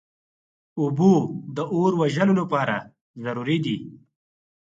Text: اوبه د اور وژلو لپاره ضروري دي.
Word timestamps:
اوبه 0.79 1.13
د 1.55 1.57
اور 1.73 1.91
وژلو 2.01 2.33
لپاره 2.41 2.75
ضروري 3.23 3.57
دي. 3.65 3.77